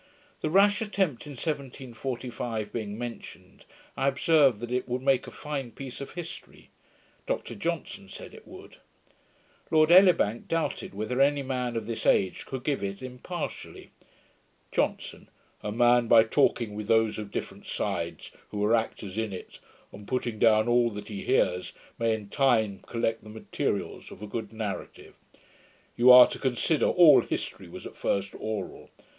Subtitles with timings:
[0.41, 3.65] The rash attempt in 1745 being mentioned,
[3.95, 6.71] I observed, that it would make a fine piece of history.
[7.27, 8.77] Dr Johnson said it would.
[9.69, 13.91] Lord Elibank doubted whether any man of this age could give it impartially.
[14.71, 15.29] JOHNSON.
[15.61, 19.59] 'A man, by talking with those of different sides, who were actors in it,
[19.91, 24.27] and putting down all that he hears, may in time collect the materials of a
[24.27, 25.13] good narrative.
[25.95, 28.89] You are to consider, all history was at first oral.